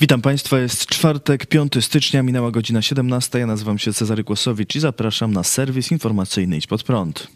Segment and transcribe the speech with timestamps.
[0.00, 3.38] Witam Państwa, jest czwartek, 5 stycznia, minęła godzina 17.
[3.38, 7.26] Ja nazywam się Cezary Kłosowicz i zapraszam na serwis informacyjny Idź Pod Prąd.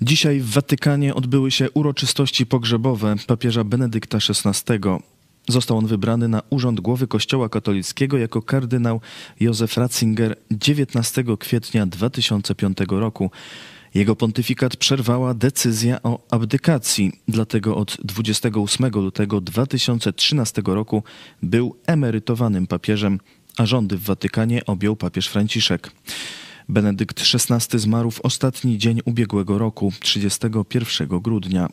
[0.00, 4.74] Dzisiaj w Watykanie odbyły się uroczystości pogrzebowe papieża Benedykta XVI.
[5.48, 9.00] Został on wybrany na urząd głowy Kościoła katolickiego jako kardynał
[9.40, 13.30] Józef Ratzinger 19 kwietnia 2005 roku.
[13.94, 21.02] Jego pontyfikat przerwała decyzja o abdykacji, dlatego od 28 lutego 2013 roku
[21.42, 23.20] był emerytowanym papieżem,
[23.56, 25.92] a rządy w Watykanie objął papież Franciszek.
[26.68, 31.68] Benedykt XVI zmarł w ostatni dzień ubiegłego roku, 31 grudnia.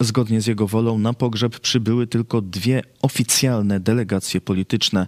[0.00, 5.06] Zgodnie z jego wolą na pogrzeb przybyły tylko dwie oficjalne delegacje polityczne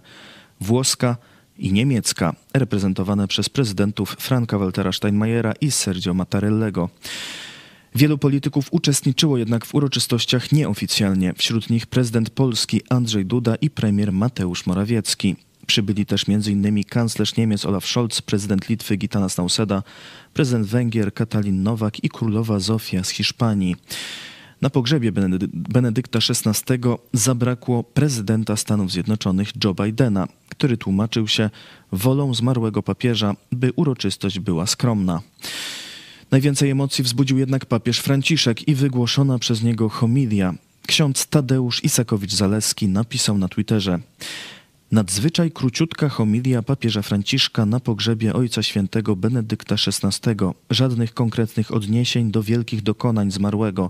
[0.61, 1.17] włoska
[1.57, 6.89] i niemiecka, reprezentowane przez prezydentów Franka Waltera Steinmeiera i Sergio Mattarellego.
[7.95, 14.13] Wielu polityków uczestniczyło jednak w uroczystościach nieoficjalnie, wśród nich prezydent Polski Andrzej Duda i premier
[14.13, 15.35] Mateusz Morawiecki.
[15.67, 16.83] Przybyli też m.in.
[16.83, 19.83] kanclerz Niemiec Olaf Scholz, prezydent Litwy Gitanas Nauseda,
[20.33, 23.75] prezydent Węgier Katalin Nowak i królowa Zofia z Hiszpanii.
[24.63, 25.11] Na pogrzebie
[25.53, 26.79] Benedykta XVI
[27.13, 31.49] zabrakło prezydenta Stanów Zjednoczonych Joe Bidena, który tłumaczył się
[31.91, 35.21] wolą zmarłego papieża, by uroczystość była skromna.
[36.31, 40.53] Najwięcej emocji wzbudził jednak papież Franciszek i wygłoszona przez niego homilia.
[40.87, 43.99] Ksiądz Tadeusz Isakowicz-Zaleski napisał na Twitterze:
[44.93, 50.35] Nadzwyczaj króciutka homilia papieża Franciszka na pogrzebie Ojca Świętego Benedykta XVI.
[50.69, 53.89] Żadnych konkretnych odniesień do wielkich dokonań zmarłego,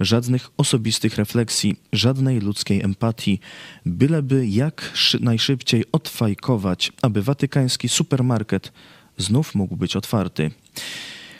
[0.00, 3.40] żadnych osobistych refleksji, żadnej ludzkiej empatii,
[3.86, 8.72] byleby jak najszybciej odfajkować, aby watykański supermarket
[9.18, 10.50] znów mógł być otwarty.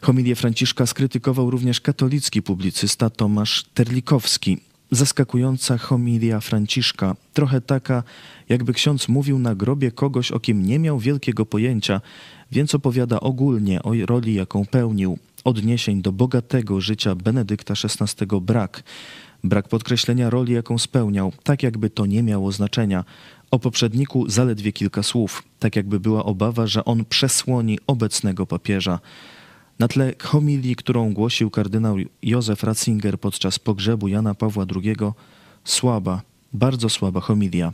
[0.02, 4.58] Homilię Franciszka skrytykował również katolicki publicysta Tomasz Terlikowski,
[4.94, 8.02] zaskakująca homilia Franciszka, trochę taka,
[8.48, 12.00] jakby ksiądz mówił na grobie kogoś, o kim nie miał wielkiego pojęcia,
[12.52, 15.18] więc opowiada ogólnie o roli, jaką pełnił.
[15.44, 18.82] Odniesień do bogatego życia Benedykta XVI brak.
[19.44, 23.04] Brak podkreślenia roli, jaką spełniał, tak jakby to nie miało znaczenia.
[23.50, 28.98] O poprzedniku zaledwie kilka słów, tak jakby była obawa, że on przesłoni obecnego papieża.
[29.78, 34.96] Na tle homilii, którą głosił kardynał Józef Ratzinger podczas pogrzebu Jana Pawła II,
[35.64, 37.72] słaba, bardzo słaba homilia.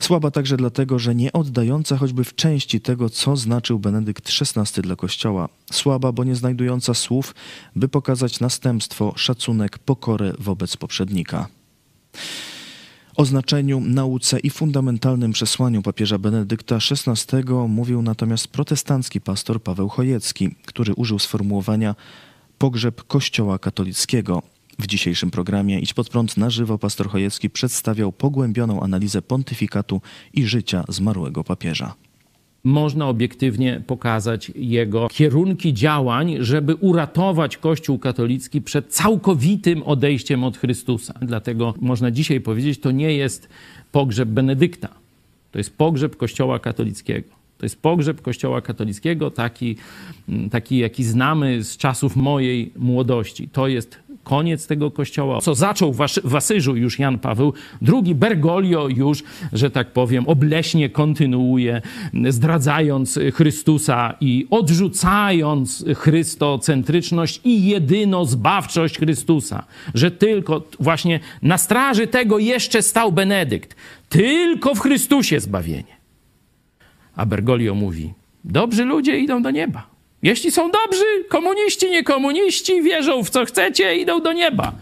[0.00, 4.96] Słaba także dlatego, że nie oddająca choćby w części tego, co znaczył Benedykt XVI dla
[4.96, 5.48] Kościoła.
[5.72, 7.34] Słaba, bo nie znajdująca słów,
[7.76, 11.48] by pokazać następstwo, szacunek, pokorę wobec poprzednika.
[13.16, 20.54] O znaczeniu, nauce i fundamentalnym przesłaniu papieża Benedykta XVI mówił natomiast protestancki pastor Paweł Chojecki,
[20.64, 21.94] który użył sformułowania
[22.58, 24.42] pogrzeb Kościoła katolickiego.
[24.78, 30.00] W dzisiejszym programie Idź pod prąd na żywo pastor Chojecki przedstawiał pogłębioną analizę pontyfikatu
[30.34, 31.94] i życia zmarłego papieża
[32.66, 41.14] można obiektywnie pokazać jego kierunki działań, żeby uratować Kościół katolicki przed całkowitym odejściem od Chrystusa.
[41.22, 43.48] Dlatego można dzisiaj powiedzieć, to nie jest
[43.92, 44.88] pogrzeb Benedykta,
[45.52, 47.28] to jest pogrzeb Kościoła katolickiego.
[47.58, 49.76] To jest pogrzeb Kościoła katolickiego, taki,
[50.50, 53.48] taki jaki znamy z czasów mojej młodości.
[53.48, 55.40] To jest koniec tego kościoła.
[55.40, 55.94] Co zaczął
[56.24, 57.52] w Asyżu już Jan Paweł
[57.92, 59.22] II, Bergoglio już,
[59.52, 61.82] że tak powiem, obleśnie kontynuuje,
[62.28, 69.64] zdradzając Chrystusa i odrzucając chrystocentryczność i jedyno zbawczość Chrystusa.
[69.94, 73.76] Że tylko właśnie na straży tego jeszcze stał Benedykt.
[74.08, 75.96] Tylko w Chrystusie zbawienie.
[77.16, 78.12] A Bergoglio mówi,
[78.44, 79.95] dobrzy ludzie idą do nieba.
[80.26, 84.72] Jeśli są dobrzy, komuniści, nie komuniści, wierzą w co chcecie, idą do nieba.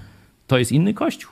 [0.47, 1.31] To jest inny kościół.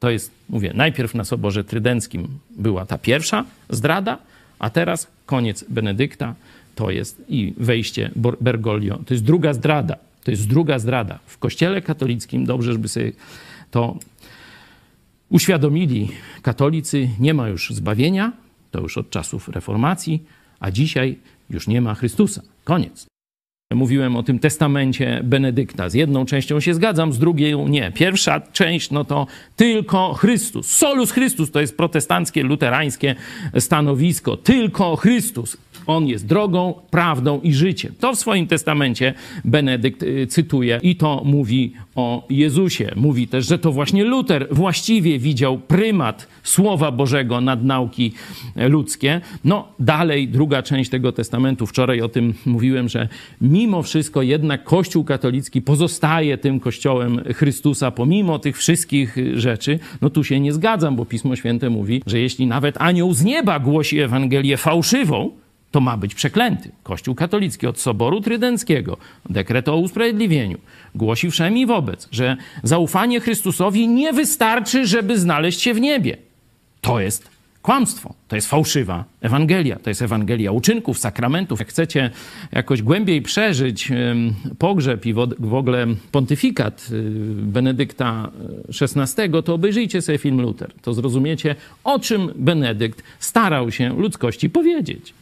[0.00, 4.18] To jest, mówię, najpierw na Soborze Trydenckim była ta pierwsza zdrada,
[4.58, 6.34] a teraz koniec Benedykta,
[6.74, 8.98] to jest i wejście Bergoglio.
[9.06, 9.96] To jest druga zdrada.
[10.24, 11.18] To jest druga zdrada.
[11.26, 13.12] W kościele katolickim, dobrze, żeby sobie
[13.70, 13.98] to
[15.28, 16.08] uświadomili
[16.42, 18.32] katolicy, nie ma już zbawienia,
[18.70, 20.24] to już od czasów reformacji,
[20.60, 21.18] a dzisiaj
[21.50, 22.42] już nie ma Chrystusa.
[22.64, 23.08] Koniec.
[23.74, 25.88] Mówiłem o tym testamencie Benedykta.
[25.88, 27.92] Z jedną częścią się zgadzam, z drugiej nie.
[27.92, 29.26] Pierwsza część no to
[29.56, 30.70] tylko Chrystus.
[30.70, 33.14] Solus Chrystus to jest protestanckie, luterańskie
[33.58, 34.36] stanowisko.
[34.36, 35.56] Tylko Chrystus.
[35.88, 37.94] On jest drogą, prawdą i życiem.
[38.00, 39.14] To w swoim testamencie
[39.44, 42.92] Benedykt y, cytuje i to mówi o Jezusie.
[42.96, 48.12] Mówi też, że to właśnie Luter właściwie widział prymat Słowa Bożego nad nauki
[48.56, 49.20] ludzkie.
[49.44, 53.08] No dalej druga część tego testamentu, wczoraj o tym mówiłem, że
[53.40, 59.78] mimo wszystko jednak Kościół katolicki pozostaje tym Kościołem Chrystusa, pomimo tych wszystkich rzeczy.
[60.00, 63.60] No tu się nie zgadzam, bo Pismo Święte mówi, że jeśli nawet anioł z nieba
[63.60, 65.30] głosi Ewangelię fałszywą,
[65.70, 66.70] to ma być przeklęty.
[66.82, 68.96] Kościół katolicki od Soboru Trydenckiego,
[69.30, 70.58] dekret o usprawiedliwieniu,
[70.94, 76.16] głosi wszemi wobec, że zaufanie Chrystusowi nie wystarczy, żeby znaleźć się w niebie.
[76.80, 81.58] To jest kłamstwo, to jest fałszywa Ewangelia, to jest Ewangelia uczynków, sakramentów.
[81.58, 82.10] Jak chcecie
[82.52, 83.92] jakoś głębiej przeżyć
[84.58, 87.02] pogrzeb i w ogóle pontyfikat y,
[87.34, 88.30] Benedykta
[88.80, 90.72] XVI, to obejrzyjcie sobie film Luther.
[90.82, 91.54] To zrozumiecie,
[91.84, 95.14] o czym Benedykt starał się ludzkości powiedzieć.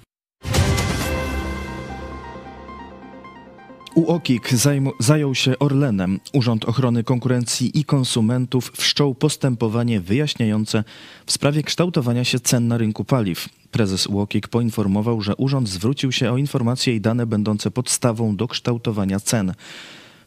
[3.96, 4.50] UOKiK
[4.98, 6.20] zajął się Orlenem.
[6.32, 10.84] Urząd Ochrony Konkurencji i Konsumentów wszczął postępowanie wyjaśniające
[11.26, 13.48] w sprawie kształtowania się cen na rynku paliw.
[13.70, 19.20] Prezes UOKiK poinformował, że urząd zwrócił się o informacje i dane będące podstawą do kształtowania
[19.20, 19.54] cen.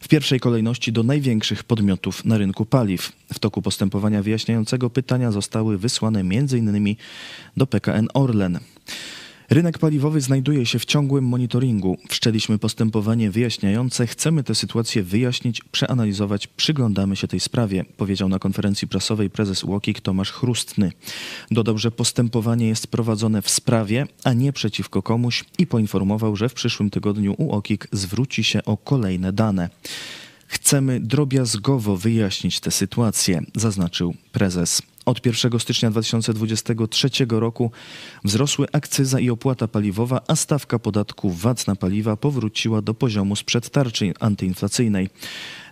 [0.00, 3.12] W pierwszej kolejności do największych podmiotów na rynku paliw.
[3.32, 6.96] W toku postępowania wyjaśniającego pytania zostały wysłane m.in.
[7.56, 8.58] do PKN Orlen.
[9.50, 11.98] Rynek paliwowy znajduje się w ciągłym monitoringu.
[12.08, 14.06] Wszczęliśmy postępowanie wyjaśniające.
[14.06, 16.46] Chcemy tę sytuację wyjaśnić, przeanalizować.
[16.46, 20.92] Przyglądamy się tej sprawie, powiedział na konferencji prasowej prezes UOKiK Tomasz Chrustny.
[21.50, 26.54] Dodał, że postępowanie jest prowadzone w sprawie, a nie przeciwko komuś i poinformował, że w
[26.54, 29.70] przyszłym tygodniu UOKiK zwróci się o kolejne dane.
[30.46, 34.82] Chcemy drobiazgowo wyjaśnić tę sytuację, zaznaczył prezes.
[35.06, 37.70] Od 1 stycznia 2023 roku
[38.24, 43.70] wzrosły akcyza i opłata paliwowa, a stawka podatku VAT na paliwa powróciła do poziomu sprzed
[43.70, 45.08] tarczy antyinflacyjnej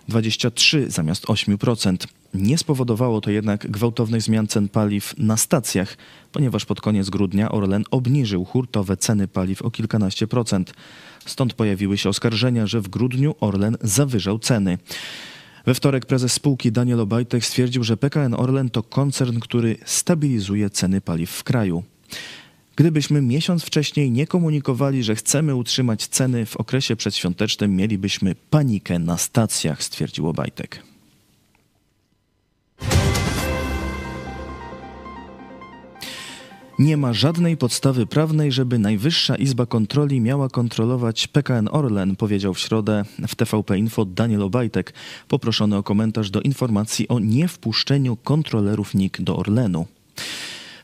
[0.07, 1.97] 23 zamiast 8%.
[2.33, 5.97] Nie spowodowało to jednak gwałtownych zmian cen paliw na stacjach,
[6.31, 10.73] ponieważ pod koniec grudnia Orlen obniżył hurtowe ceny paliw o kilkanaście procent.
[11.25, 14.77] Stąd pojawiły się oskarżenia, że w grudniu Orlen zawyżał ceny.
[15.65, 21.01] We wtorek prezes spółki Daniel Obajtek stwierdził, że PKN Orlen to koncern, który stabilizuje ceny
[21.01, 21.83] paliw w kraju.
[22.75, 29.17] Gdybyśmy miesiąc wcześniej nie komunikowali, że chcemy utrzymać ceny w okresie przedświątecznym, mielibyśmy panikę na
[29.17, 30.88] stacjach, stwierdził Obajtek.
[36.79, 42.59] Nie ma żadnej podstawy prawnej, żeby Najwyższa Izba Kontroli miała kontrolować PKN Orlen, powiedział w
[42.59, 44.93] środę w TVP Info Daniel Obajtek,
[45.27, 49.85] poproszony o komentarz do informacji o niewpuszczeniu kontrolerów NIK do Orlenu.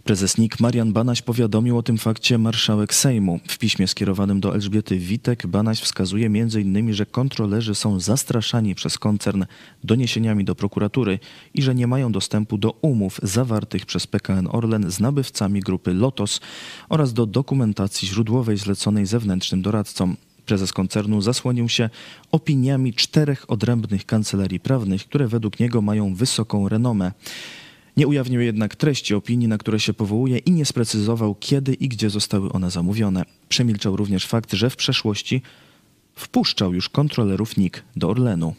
[0.06, 3.40] Prezes NIK Marian Banaś powiadomił o tym fakcie marszałek Sejmu.
[3.48, 9.46] W piśmie skierowanym do Elżbiety Witek Banaś wskazuje m.in., że kontrolerzy są zastraszani przez koncern
[9.84, 11.20] doniesieniami do prokuratury
[11.54, 16.42] i że nie mają dostępu do umów zawartych przez PKN Orlen z nabywcami grupy Lotos
[16.90, 20.16] oraz do dokumentacji źródłowej zleconej zewnętrznym doradcom.
[20.46, 21.90] Prezes koncernu zasłonił się
[22.32, 27.12] opiniami czterech odrębnych kancelarii prawnych, które według niego mają wysoką renomę.
[27.98, 32.10] Nie ujawnił jednak treści opinii, na które się powołuje i nie sprecyzował, kiedy i gdzie
[32.10, 33.26] zostały one zamówione.
[33.50, 35.42] Przemilczał również fakt, że w przeszłości
[36.16, 38.56] wpuszczał już kontrolerów NIK do Orlenu.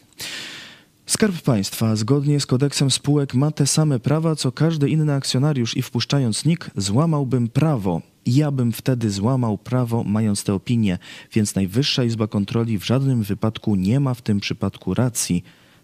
[1.05, 5.81] Skarb Państwa zgodnie z kodeksem spółek ma te same prawa, co każdy inny akcjonariusz i
[5.81, 8.01] wpuszczając NIK złamałbym prawo.
[8.25, 10.97] Ja bym wtedy złamał prawo, mając tę opinię,
[11.33, 15.43] więc Najwyższa Izba Kontroli w żadnym wypadku nie ma w tym przypadku racji,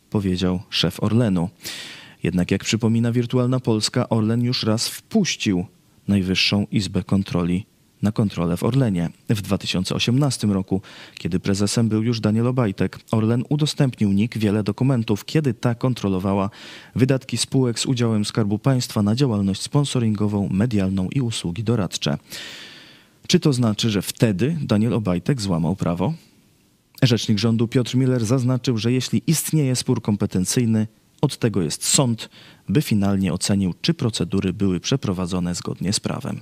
[0.10, 1.50] powiedział szef Orlenu.
[2.24, 5.66] Jednak jak przypomina Wirtualna Polska, Orlen już raz wpuścił
[6.08, 7.66] Najwyższą Izbę Kontroli
[8.02, 9.10] na kontrolę w Orlenie.
[9.30, 10.82] W 2018 roku,
[11.16, 16.50] kiedy prezesem był już Daniel Obajtek, Orlen udostępnił NIK wiele dokumentów, kiedy ta kontrolowała
[16.96, 22.18] wydatki spółek z udziałem Skarbu Państwa na działalność sponsoringową, medialną i usługi doradcze.
[23.28, 26.14] Czy to znaczy, że wtedy Daniel Obajtek złamał prawo?
[27.04, 30.88] Rzecznik rządu Piotr Miller zaznaczył, że jeśli istnieje spór kompetencyjny,
[31.24, 32.30] od tego jest sąd,
[32.70, 36.40] by finalnie ocenił, czy procedury były przeprowadzone zgodnie z prawem.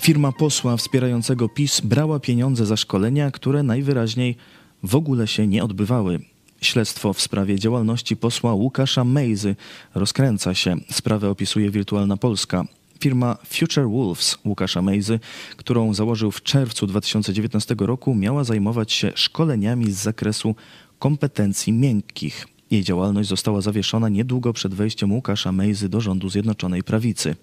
[0.00, 4.36] Firma posła wspierającego PiS brała pieniądze za szkolenia, które najwyraźniej
[4.82, 6.20] w ogóle się nie odbywały.
[6.60, 9.56] Śledztwo w sprawie działalności posła Łukasza Mejzy
[9.94, 10.76] rozkręca się.
[10.90, 12.64] Sprawę opisuje Wirtualna Polska.
[13.02, 15.20] Firma Future Wolves Łukasza Mejzy,
[15.56, 20.54] którą założył w czerwcu 2019 roku, miała zajmować się szkoleniami z zakresu
[20.98, 22.46] kompetencji miękkich.
[22.70, 27.36] Jej działalność została zawieszona niedługo przed wejściem Łukasza Mejzy do rządu Zjednoczonej Prawicy.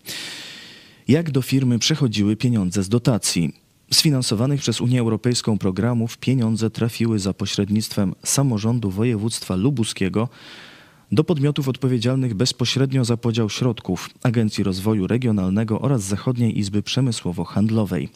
[1.07, 3.53] Jak do firmy przechodziły pieniądze z dotacji?
[3.93, 10.29] Sfinansowanych przez Unię Europejską programów pieniądze trafiły za pośrednictwem samorządu województwa lubuskiego
[11.11, 18.09] do podmiotów odpowiedzialnych bezpośrednio za podział środków Agencji Rozwoju Regionalnego oraz Zachodniej Izby Przemysłowo-Handlowej.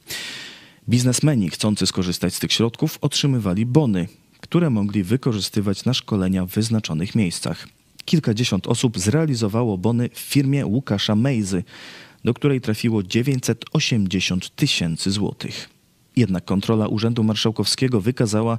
[0.89, 4.07] Biznesmeni chcący skorzystać z tych środków otrzymywali bony,
[4.41, 7.67] które mogli wykorzystywać na szkolenia w wyznaczonych miejscach.
[8.05, 11.63] Kilkadziesiąt osób zrealizowało bony w firmie Łukasza Mejzy,
[12.23, 15.69] do której trafiło 980 tysięcy złotych.
[16.15, 18.57] Jednak kontrola Urzędu Marszałkowskiego wykazała,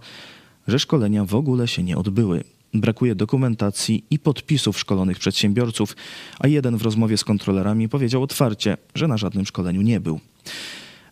[0.69, 2.45] że szkolenia w ogóle się nie odbyły.
[2.75, 5.97] Brakuje dokumentacji i podpisów szkolonych przedsiębiorców,
[6.39, 10.21] a jeden w rozmowie z kontrolerami powiedział otwarcie, że na żadnym szkoleniu nie był.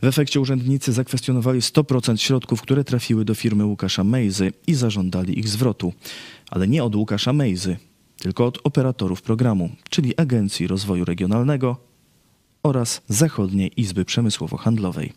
[0.02, 5.48] W efekcie urzędnicy zakwestionowali 100% środków, które trafiły do firmy Łukasza Mejzy i zażądali ich
[5.48, 5.92] zwrotu.
[6.50, 7.76] Ale nie od Łukasza Mejzy,
[8.18, 11.76] tylko od operatorów programu, czyli Agencji Rozwoju Regionalnego
[12.62, 15.12] oraz Zachodniej Izby Przemysłowo-Handlowej.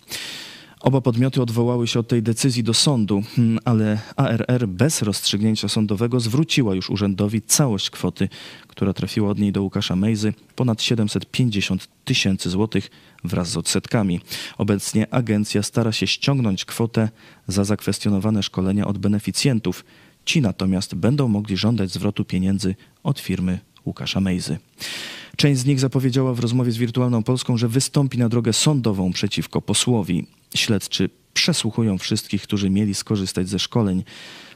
[0.80, 6.20] Oba podmioty odwołały się od tej decyzji do sądu, hmm, ale ARR bez rozstrzygnięcia sądowego
[6.20, 8.30] zwróciła już urzędowi całość kwoty,
[8.68, 12.92] która trafiła od niej do Łukasza Mejzy, ponad 750 tysięcy złotych
[13.24, 14.20] wraz z odsetkami.
[14.58, 17.10] Obecnie agencja stara się ściągnąć kwotę
[17.48, 19.86] za zakwestionowane szkolenia od beneficjentów.
[20.26, 24.58] Ci natomiast będą mogli żądać zwrotu pieniędzy od firmy Łukasza Mejzy.
[25.38, 29.62] Część z nich zapowiedziała w rozmowie z Wirtualną Polską, że wystąpi na drogę sądową przeciwko
[29.62, 30.28] posłowi.
[30.56, 34.04] Śledczy przesłuchują wszystkich, którzy mieli skorzystać ze szkoleń.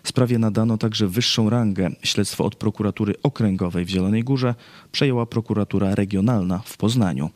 [0.04, 1.90] Sprawie nadano także wyższą rangę.
[2.04, 4.56] Śledztwo od prokuratury okręgowej w Zielonej Górze
[4.92, 7.30] przejęła prokuratura regionalna w Poznaniu.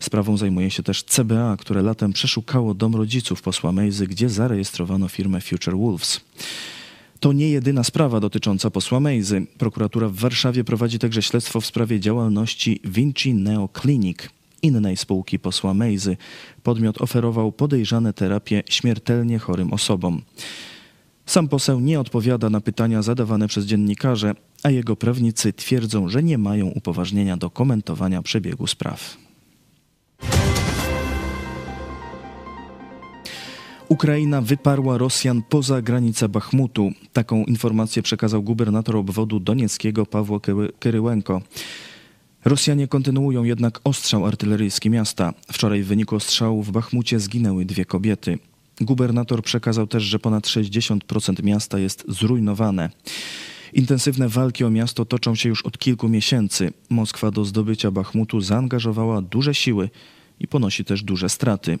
[0.00, 5.40] Sprawą zajmuje się też CBA, które latem przeszukało dom rodziców posła Mejzy, gdzie zarejestrowano firmę
[5.40, 6.20] Future Wolves.
[7.20, 9.46] To nie jedyna sprawa dotycząca posła Mejzy.
[9.58, 14.18] Prokuratura w Warszawie prowadzi także śledztwo w sprawie działalności Vinci Neo Clinic,
[14.62, 16.16] innej spółki posła Mejzy.
[16.62, 20.22] Podmiot oferował podejrzane terapie śmiertelnie chorym osobom.
[21.26, 26.38] Sam poseł nie odpowiada na pytania zadawane przez dziennikarze, a jego prawnicy twierdzą, że nie
[26.38, 29.16] mają upoważnienia do komentowania przebiegu spraw.
[33.88, 36.90] Ukraina wyparła Rosjan poza granice Bachmutu.
[37.12, 40.40] Taką informację przekazał gubernator obwodu donieckiego Pawło
[40.78, 41.42] Kyryłenko.
[42.44, 45.34] Rosjanie kontynuują jednak ostrzał artyleryjski miasta.
[45.52, 48.38] Wczoraj w wyniku ostrzału w Bachmucie zginęły dwie kobiety.
[48.80, 52.90] Gubernator przekazał też, że ponad 60% miasta jest zrujnowane.
[53.72, 56.72] Intensywne walki o miasto toczą się już od kilku miesięcy.
[56.90, 59.90] Moskwa do zdobycia Bachmutu zaangażowała duże siły
[60.40, 61.78] i ponosi też duże straty.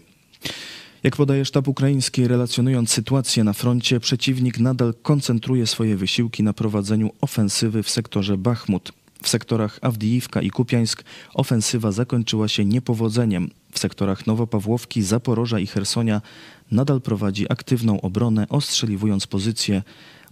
[1.02, 7.10] Jak podaje sztab ukraiński, relacjonując sytuację na froncie, przeciwnik nadal koncentruje swoje wysiłki na prowadzeniu
[7.20, 9.01] ofensywy w sektorze Bachmut.
[9.22, 13.50] W sektorach Awdijiwka i Kupiańsk ofensywa zakończyła się niepowodzeniem.
[13.72, 16.22] W sektorach Nowopawłowki, Zaporoża i Hersonia
[16.70, 19.82] nadal prowadzi aktywną obronę, ostrzeliwując pozycje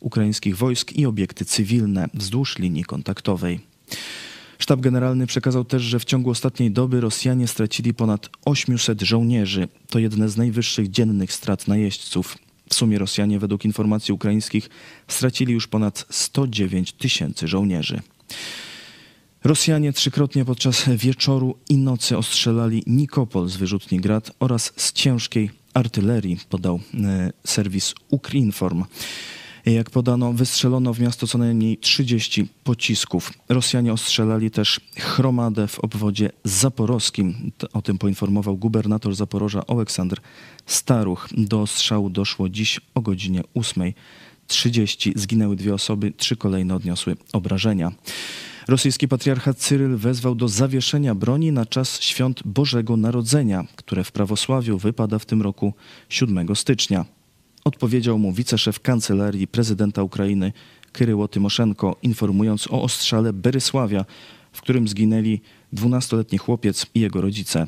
[0.00, 3.60] ukraińskich wojsk i obiekty cywilne wzdłuż linii kontaktowej.
[4.58, 9.68] Sztab Generalny przekazał też, że w ciągu ostatniej doby Rosjanie stracili ponad 800 żołnierzy.
[9.90, 12.38] To jedne z najwyższych dziennych strat najeźdźców.
[12.68, 14.70] W sumie Rosjanie, według informacji ukraińskich,
[15.08, 18.00] stracili już ponad 109 tysięcy żołnierzy.
[19.44, 26.38] Rosjanie trzykrotnie podczas wieczoru i nocy ostrzelali Nikopol z wyrzutni Grad oraz z ciężkiej artylerii,
[26.48, 28.84] podał e, serwis Ukrinform.
[29.66, 33.32] Jak podano, wystrzelono w miasto co najmniej 30 pocisków.
[33.48, 37.52] Rosjanie ostrzelali też chromadę w obwodzie zaporowskim.
[37.72, 40.18] O tym poinformował gubernator Zaporoża Aleksander
[40.66, 41.28] Staruch.
[41.36, 45.12] Do strzału doszło dziś o godzinie 8.30.
[45.16, 47.92] Zginęły dwie osoby, trzy kolejne odniosły obrażenia.
[48.70, 54.78] Rosyjski patriarcha Cyryl wezwał do zawieszenia broni na czas świąt Bożego Narodzenia, które w prawosławiu
[54.78, 55.74] wypada w tym roku
[56.08, 57.04] 7 stycznia.
[57.64, 60.52] Odpowiedział mu wiceszef kancelarii prezydenta Ukrainy
[60.92, 64.04] Kyryło Tymoszenko, informując o ostrzale Berysławia,
[64.52, 65.40] w którym zginęli
[65.74, 67.66] 12-letni chłopiec i jego rodzice.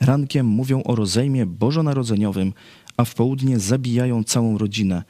[0.00, 2.52] Rankiem mówią o rozejmie bożonarodzeniowym,
[2.96, 5.02] a w południe zabijają całą rodzinę.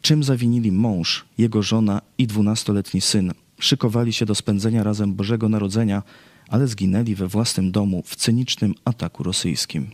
[0.00, 3.32] Czym zawinili mąż, jego żona i 12-letni syn?
[3.58, 6.02] Szykowali się do spędzenia razem Bożego Narodzenia,
[6.48, 9.90] ale zginęli we własnym domu w cynicznym ataku rosyjskim.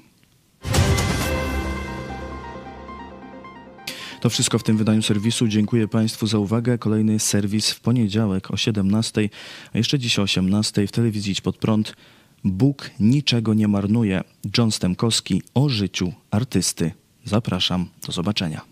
[4.20, 5.48] To wszystko w tym wydaniu serwisu.
[5.48, 6.78] Dziękuję Państwu za uwagę.
[6.78, 9.28] Kolejny serwis w poniedziałek o 17,
[9.72, 11.96] a jeszcze dziś o 18 w telewizji Pod Prąd.
[12.44, 14.24] Bóg niczego nie marnuje.
[14.58, 16.92] John Stemkowski o życiu artysty.
[17.24, 17.88] Zapraszam.
[18.06, 18.71] Do zobaczenia.